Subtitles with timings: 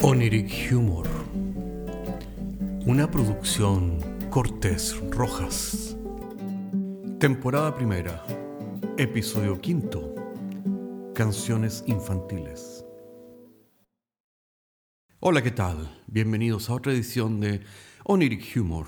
[0.00, 1.08] Oniric Humor.
[2.86, 3.98] Una producción
[4.30, 5.96] Cortés Rojas.
[7.18, 8.24] Temporada primera.
[8.96, 10.14] Episodio quinto.
[11.16, 12.84] Canciones infantiles.
[15.18, 16.02] Hola, ¿qué tal?
[16.06, 17.62] Bienvenidos a otra edición de
[18.04, 18.86] Oniric Humor.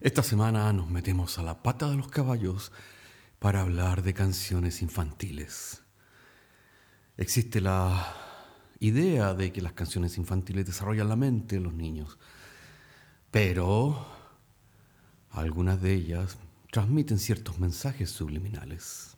[0.00, 2.70] Esta semana nos metemos a la pata de los caballos
[3.40, 5.82] para hablar de canciones infantiles.
[7.16, 8.29] Existe la
[8.80, 12.18] idea de que las canciones infantiles desarrollan la mente de los niños,
[13.30, 14.06] pero
[15.30, 16.38] algunas de ellas
[16.72, 19.16] transmiten ciertos mensajes subliminales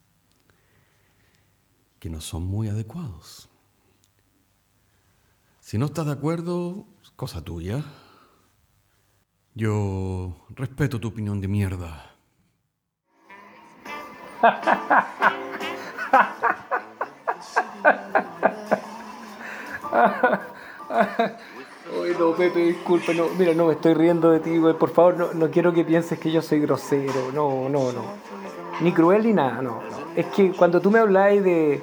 [2.00, 3.48] que no son muy adecuados.
[5.60, 7.84] Si no estás de acuerdo, cosa tuya.
[9.54, 12.16] Yo respeto tu opinión de mierda.
[22.00, 24.58] Oye, no, Pepe, disculpe, no, mira, no me estoy riendo de ti.
[24.78, 27.30] Por favor, no, no quiero que pienses que yo soy grosero.
[27.34, 28.02] No, no, no.
[28.80, 29.82] Ni cruel ni nada, no.
[29.82, 30.02] no.
[30.16, 31.82] Es que cuando tú me habláis de,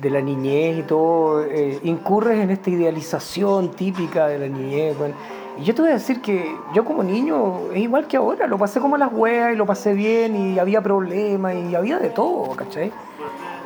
[0.00, 5.12] de la niñez y todo, eh, incurres en esta idealización típica de la niñez, güey.
[5.58, 8.56] Y yo te voy a decir que yo como niño es igual que ahora, lo
[8.56, 12.56] pasé como las weas y lo pasé bien y había problemas y había de todo,
[12.56, 12.90] ¿cachai?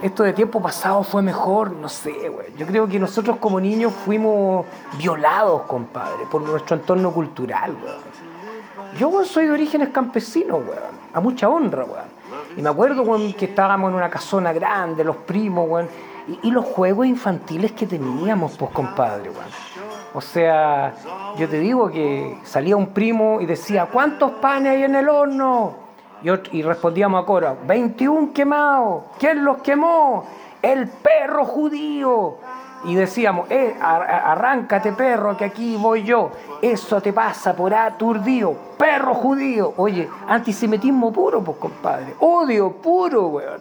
[0.02, 2.54] Esto de tiempo pasado fue mejor, no sé, güey.
[2.56, 4.66] Yo creo que nosotros como niños fuimos
[4.98, 7.94] violados, compadre, por nuestro entorno cultural, güey.
[8.98, 10.78] Yo, güey, soy de orígenes campesinos, güey,
[11.12, 12.02] a mucha honra, güey.
[12.56, 15.86] Y me acuerdo, güey, que estábamos en una casona grande, los primos, güey,
[16.28, 19.46] y, y los juegos infantiles que teníamos, pues, compadre, güey.
[20.12, 20.94] O sea,
[21.38, 25.85] yo te digo que salía un primo y decía, ¿cuántos panes hay en el horno?
[26.22, 29.04] Y, respondíamos a coro, 21 quemados.
[29.18, 30.24] ¿Quién los quemó?
[30.62, 32.36] El perro judío.
[32.84, 36.30] Y decíamos, eh, ar- ar- arráncate perro, que aquí voy yo.
[36.62, 39.74] Eso te pasa por aturdido, perro judío.
[39.76, 42.14] Oye, antisemitismo puro, pues compadre.
[42.20, 43.60] Odio puro, weón.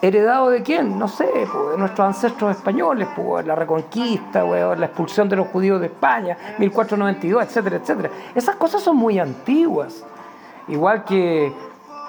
[0.00, 0.96] ¿Heredado de quién?
[0.98, 5.48] No sé, pues, de nuestros ancestros españoles, pues, la reconquista, weón, la expulsión de los
[5.48, 8.10] judíos de España, 1492, etcétera, etcétera.
[8.34, 10.04] Esas cosas son muy antiguas.
[10.68, 11.52] Igual que,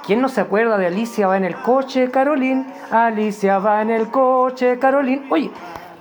[0.06, 2.68] ¿quién no se acuerda de Alicia va en el coche, Carolín?
[2.92, 5.26] Alicia va en el coche, Carolín.
[5.30, 5.52] Oye,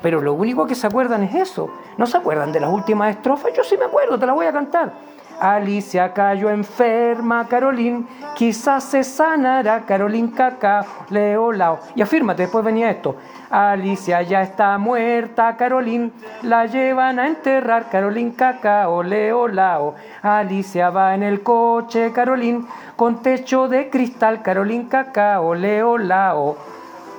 [0.02, 1.70] pero lo único que se acuerdan es eso.
[1.96, 3.52] ¿No se acuerdan de las últimas estrofas?
[3.56, 4.92] Yo sí me acuerdo, te la voy a cantar.
[5.40, 11.78] Alicia cayó enferma, Carolín, quizás se sanará, Carolín caca, leo lao.
[11.94, 13.16] Y afírmate, después venía esto.
[13.50, 16.12] Alicia ya está muerta, Carolín,
[16.42, 19.94] la llevan a enterrar, Carolín caca, leo lao.
[20.22, 22.66] Alicia va en el coche, Carolín,
[22.96, 26.77] con techo de cristal, Carolín caca, leo lao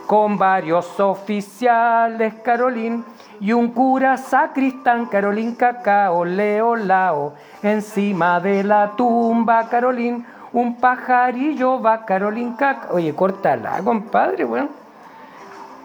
[0.09, 3.05] con varios oficiales, Carolín,
[3.39, 11.79] y un cura sacristán, Carolín cacao, leo lao, encima de la tumba, Carolín, un pajarillo
[11.79, 12.95] va, Carolín cacao.
[12.95, 14.71] Oye, córtala, compadre, weón.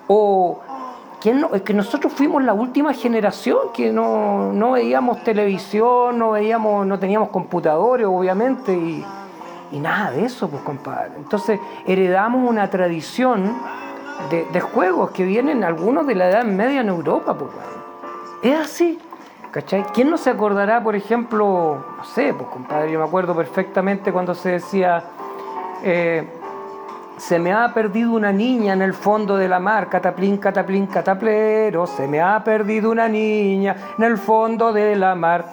[0.06, 0.58] O,
[1.20, 1.54] ¿quién no?
[1.54, 6.98] Es que nosotros fuimos la última generación que no, no veíamos televisión, no veíamos, no
[6.98, 11.12] teníamos computadores, obviamente, y nada de eso, pues, compadre.
[11.18, 13.83] Entonces, heredamos una tradición
[14.30, 17.50] de, juegos que vienen algunos de la Edad Media en Europa, pues.
[18.42, 18.98] Es así.
[19.50, 19.84] ¿Cachai?
[19.94, 24.34] ¿Quién no se acordará, por ejemplo, no sé, pues compadre, yo me acuerdo perfectamente cuando
[24.34, 25.04] se decía,
[25.84, 26.28] eh,
[27.18, 31.86] se me ha perdido una niña en el fondo de la mar, cataplín, cataplín, cataplero,
[31.86, 35.44] se me ha perdido una niña en el fondo de la mar.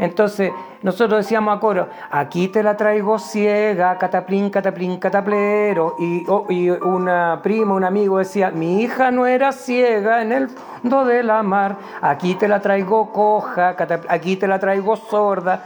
[0.00, 0.50] Entonces,
[0.84, 5.96] nosotros decíamos a coro, aquí te la traigo ciega, cataplín, cataplín, cataplero.
[5.98, 10.50] Y, oh, y una prima, un amigo decía, mi hija no era ciega en el
[10.50, 13.74] fondo de la mar, aquí te la traigo coja,
[14.08, 15.64] aquí te la traigo sorda.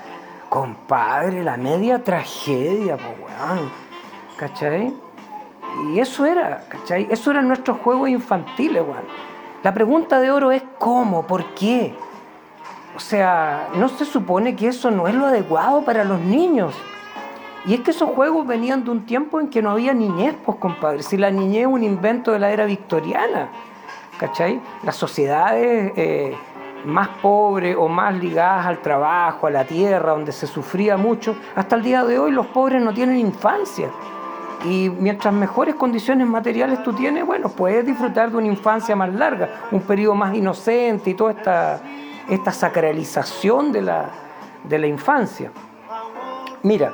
[0.48, 3.72] Compadre, la media tragedia, pues, weón.
[4.36, 4.94] ¿Cachai?
[5.92, 7.08] Y eso era, ¿cachai?
[7.10, 9.02] Eso eran nuestros juegos infantiles, weón.
[9.64, 11.92] La pregunta de oro es cómo, por qué.
[12.98, 16.74] O sea, no se supone que eso no es lo adecuado para los niños.
[17.64, 20.58] Y es que esos juegos venían de un tiempo en que no había niñez, pues
[20.58, 21.04] compadre.
[21.04, 23.50] Si la niñez es un invento de la era victoriana,
[24.18, 24.60] ¿cachai?
[24.82, 26.36] Las sociedades eh,
[26.86, 31.76] más pobres o más ligadas al trabajo, a la tierra, donde se sufría mucho, hasta
[31.76, 33.90] el día de hoy los pobres no tienen infancia.
[34.64, 39.68] Y mientras mejores condiciones materiales tú tienes, bueno, puedes disfrutar de una infancia más larga,
[39.70, 41.80] un periodo más inocente y toda esta,
[42.28, 44.10] esta sacralización de la,
[44.64, 45.50] de la infancia.
[46.62, 46.92] Mira,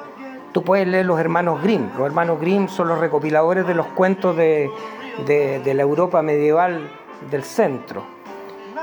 [0.53, 1.89] tú puedes leer los hermanos Grimm.
[1.97, 4.71] Los hermanos Grimm son los recopiladores de los cuentos de,
[5.27, 6.89] de- la Europa medieval
[7.31, 8.03] del centro.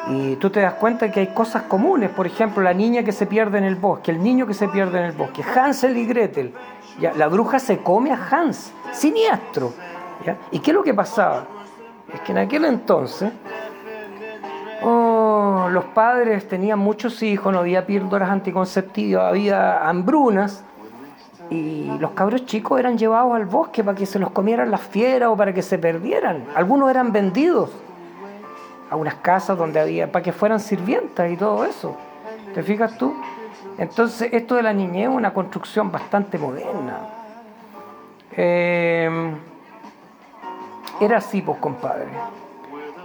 [0.07, 3.27] Y tú te das cuenta que hay cosas comunes, por ejemplo, la niña que se
[3.27, 6.54] pierde en el bosque, el niño que se pierde en el bosque, Hansel y Gretel.
[7.15, 9.71] La bruja se come a Hans, siniestro.
[10.51, 11.45] ¿Y qué es lo que pasaba?
[12.12, 13.31] Es que en aquel entonces
[14.81, 15.10] oh,
[15.69, 20.63] los padres tenían muchos hijos, no había píldoras anticonceptivas, había hambrunas
[21.50, 25.30] y los cabros chicos eran llevados al bosque para que se los comieran las fieras
[25.30, 26.45] o para que se perdieran.
[26.56, 27.72] Algunos eran vendidos
[28.89, 31.95] a unas casas donde había, para que fueran sirvientas y todo eso.
[32.54, 33.16] ¿Te fijas tú?
[33.78, 36.98] Entonces, esto de la niñez es una construcción bastante moderna.
[38.36, 39.33] Eh,
[41.00, 42.07] era así, pues, compadre.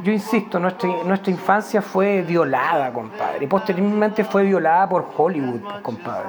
[0.02, 3.44] Yo insisto, nuestra, infancia fue violada, compadre.
[3.44, 6.28] Y posteriormente fue violada por Hollywood, compadre.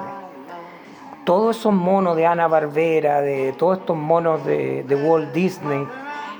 [1.24, 5.86] Todos esos monos de Ana Barbera, de todos estos monos de, Walt Disney,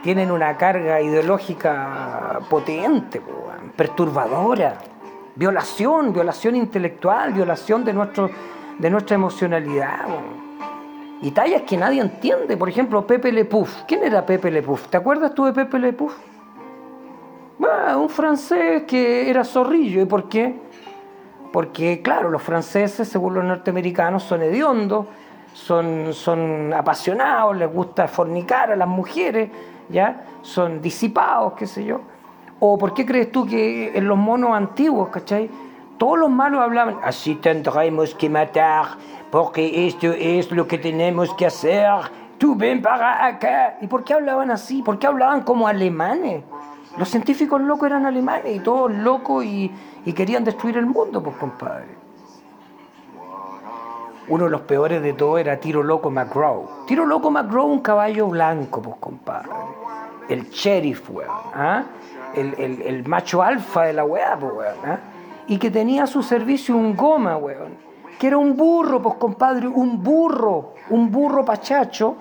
[0.02, 3.20] tienen una carga ideológica potente,
[3.76, 4.78] perturbadora,
[5.34, 8.30] violación, violación intelectual, violación de, nuestro,
[8.78, 10.06] de nuestra emocionalidad.
[11.20, 13.82] Y tallas que nadie entiende, por ejemplo, Pepe Le Puff.
[13.86, 14.86] ¿Quién era Pepe Le Puff?
[14.88, 15.94] ¿Te acuerdas tú de Pepe Le?
[17.58, 20.02] Un francés que era zorrillo.
[20.02, 20.54] ¿Y por qué?
[21.52, 25.06] Porque, claro, los franceses, según los norteamericanos, son hediondos,
[25.54, 29.50] son, son apasionados, les gusta fornicar a las mujeres,
[29.88, 30.24] ¿ya?
[30.42, 32.00] Son disipados, qué sé yo.
[32.60, 35.50] ¿O por qué crees tú que en los monos antiguos, ¿cachai?
[35.96, 38.86] Todos los malos hablaban, así tendremos que matar,
[39.30, 41.88] porque esto es lo que tenemos que hacer,
[42.38, 43.78] tú ven para acá.
[43.80, 44.82] ¿Y por qué hablaban así?
[44.82, 46.44] ¿Por qué hablaban como alemanes?
[46.96, 49.70] Los científicos locos eran alemanes y todos locos y,
[50.04, 52.08] y querían destruir el mundo, pues compadre.
[54.28, 56.86] Uno de los peores de todos era Tiro Loco McGraw.
[56.86, 59.48] Tiro Loco McGraw, un caballo blanco, pues compadre.
[60.28, 61.30] El sheriff, weón.
[61.54, 61.84] ¿ah?
[62.34, 64.76] El, el, el, macho alfa de la weá, pues weón.
[64.84, 64.98] ¿ah?
[65.46, 67.74] Y que tenía a su servicio un goma, weón.
[68.18, 70.74] Que era un burro, pues compadre, un burro.
[70.90, 72.16] Un burro pachacho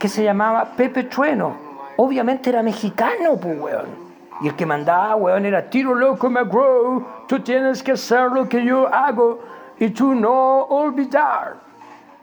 [0.00, 1.61] que se llamaba Pepe Trueno.
[1.96, 4.12] Obviamente era mexicano, pues weón.
[4.40, 7.26] Y el que mandaba, weón, era Tiro Loco McGraw.
[7.28, 9.40] Tú tienes que hacer lo que yo hago
[9.78, 11.56] y tú no olvidar.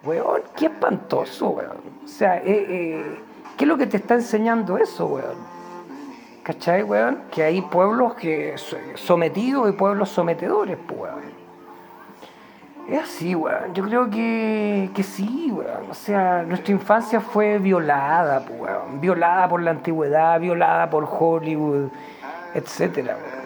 [0.04, 1.78] Weón, qué espantoso, weón.
[2.04, 3.20] O sea, eh, eh,
[3.58, 5.38] ¿qué es lo que te está enseñando eso, weón?
[6.44, 7.24] ¿Cachai, weón?
[7.32, 8.56] Que hay pueblos que
[8.96, 11.39] sometidos y pueblos sometedores, pues, weón.
[12.90, 13.74] Es así, weón.
[13.74, 15.90] Yo creo que, que sí, weón.
[15.90, 19.00] O sea, nuestra infancia fue violada, weón.
[19.00, 21.90] Violada por la antigüedad, violada por Hollywood,
[22.54, 23.40] etcétera, weón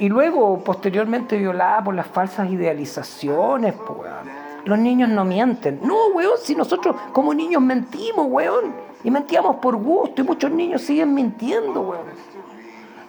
[0.00, 4.10] y luego posteriormente violada por las falsas idealizaciones, pues,
[4.64, 5.80] Los niños no mienten.
[5.82, 8.74] No, weón, si nosotros como niños mentimos, weón.
[9.04, 12.06] Y mentíamos por gusto y muchos niños siguen mintiendo, weón.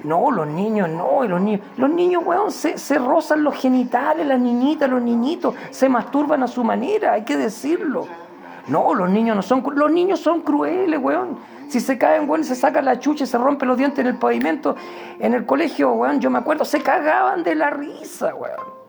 [0.03, 4.39] No, los niños no, los niños, los niños, weón, se, se rozan los genitales, las
[4.39, 8.07] niñitas, los niñitos, se masturban a su manera, hay que decirlo.
[8.68, 11.38] No, los niños no son, los niños son crueles, weón.
[11.68, 14.18] Si se caen, weón, se sacan la chucha y se rompen los dientes en el
[14.18, 14.75] pavimento.
[15.19, 18.81] En el colegio, weón, yo me acuerdo, se cagaban de la risa, weón.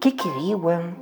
[0.00, 0.96] ¿Qué querí, weón?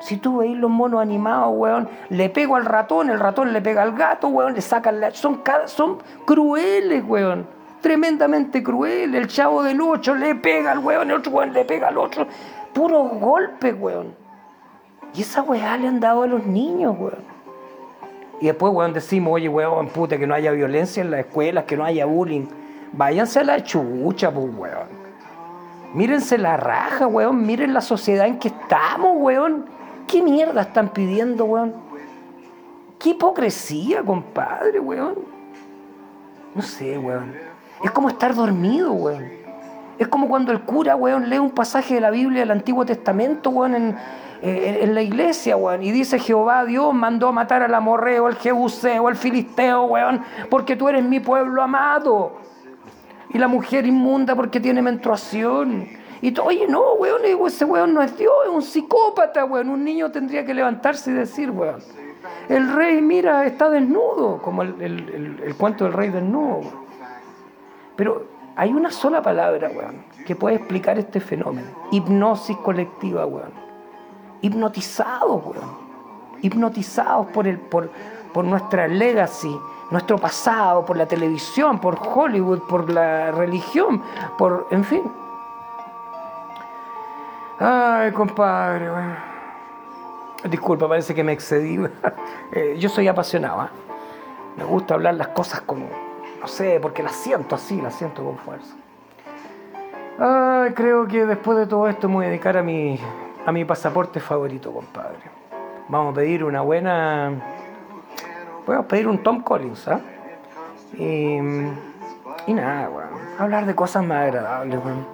[0.00, 3.82] Si tú veis los monos animados, weón, le pego al ratón, el ratón le pega
[3.82, 5.12] al gato, weón, le sacan la...
[5.12, 7.46] Son, son crueles, weón.
[7.82, 9.20] Tremendamente crueles.
[9.20, 12.26] El chavo del ocho le pega al weón, el otro weón le pega al otro.
[12.72, 14.14] Puro golpe, weón.
[15.14, 17.24] Y esa weá le han dado a los niños, weón.
[18.40, 21.76] Y después, weón, decimos, oye, weón, puta, que no haya violencia en las escuelas, que
[21.76, 22.46] no haya bullying.
[22.92, 25.02] Váyanse a la chucha, pues, weón.
[25.92, 27.44] Mírense la raja, weón.
[27.44, 29.66] Miren la sociedad en que estamos, weón.
[30.06, 31.74] ¿Qué mierda están pidiendo, weón?
[32.98, 35.16] ¿Qué hipocresía, compadre, weón?
[36.54, 37.51] No sé, weón.
[37.82, 39.42] Es como estar dormido, weón.
[39.98, 43.50] Es como cuando el cura, weón, lee un pasaje de la Biblia del Antiguo Testamento,
[43.50, 43.96] weón,
[44.42, 49.06] en, la iglesia, weón, y dice Jehová Dios mandó a matar al amorreo, al jebuseo,
[49.06, 52.38] al filisteo, weón, porque tú eres mi pueblo amado.
[53.30, 55.88] Y la mujer inmunda porque tiene menstruación.
[56.20, 59.68] Y tú, oye, no, weón, ese weón no es Dios, es un psicópata, weón.
[59.68, 61.80] Un niño tendría que levantarse y decir, weón,
[62.48, 66.81] el rey, mira, está desnudo, como el, el, cuento del rey desnudo.
[67.96, 71.68] Pero hay una sola palabra, weón, que puede explicar este fenómeno.
[71.90, 73.62] Hipnosis colectiva, weón
[74.42, 75.82] hipnotizados, weón.
[76.42, 77.88] Hipnotizados por, el, por,
[78.34, 79.56] por nuestra legacy,
[79.90, 84.02] nuestro pasado, por la televisión, por Hollywood, por la religión,
[84.36, 84.66] por.
[84.70, 85.02] en fin.
[87.58, 89.16] Ay, compadre, weón.
[90.50, 91.78] Disculpa, parece que me excedí.
[92.54, 93.68] Eh, yo soy apasionado, ¿eh?
[94.58, 95.88] Me gusta hablar las cosas como.
[96.42, 98.74] No sé, porque las siento así, las siento con fuerza.
[100.74, 102.98] Creo que después de todo esto me voy a dedicar a mi,
[103.46, 105.18] a mi pasaporte favorito, compadre.
[105.88, 107.32] Vamos a pedir una buena.
[108.66, 110.00] A pedir un Tom Collins, ¿ah?
[110.94, 111.36] Y,
[112.46, 113.08] y nada, weón.
[113.38, 115.06] Hablar de cosas más agradables, weón.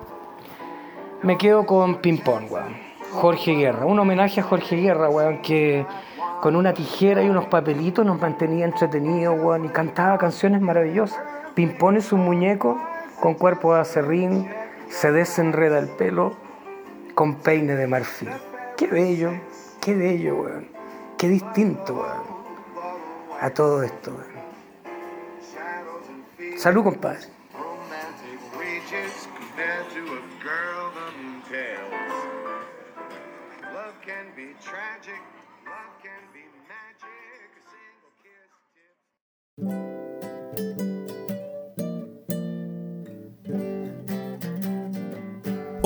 [1.23, 2.76] Me quedo con Ping Pong, weón.
[3.12, 3.87] Jorge Guerra.
[3.87, 5.85] Un homenaje a Jorge Guerra, weón, que
[6.40, 11.18] con una tijera y unos papelitos nos mantenía entretenidos, weón, y cantaba canciones maravillosas.
[11.54, 12.80] Ping Pong es un muñeco
[13.21, 14.49] con cuerpo de acerrín,
[14.88, 16.37] se desenreda el pelo
[17.14, 18.30] con peine de marfil.
[18.76, 19.33] Qué bello,
[19.80, 20.68] qué bello, weón.
[21.16, 22.38] Qué distinto, weón.
[23.40, 24.38] A todo esto, weón.
[26.59, 27.38] Salud, compadre.